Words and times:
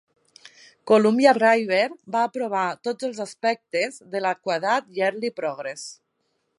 Columbia 0.91 1.33
River 1.39 1.83
va 2.17 2.23
aprovar 2.29 2.63
tots 2.89 3.09
els 3.11 3.21
aspectes 3.29 4.03
de 4.15 4.25
l'Adequate 4.27 4.75
Yearly 4.99 5.35
Progress. 5.43 5.91